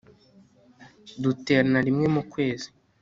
[1.23, 2.67] duterana rimwe mu kwezi